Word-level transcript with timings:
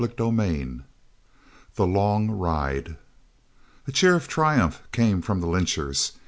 CHAPTER 0.03 0.23
XXV 0.23 0.83
THE 1.75 1.85
LONG 1.85 2.31
RIDE 2.31 2.97
A 3.85 3.91
cheer 3.91 4.15
of 4.15 4.27
triumph 4.27 4.81
came 4.91 5.21
from 5.21 5.41
the 5.41 5.47
lynchers. 5.47 6.13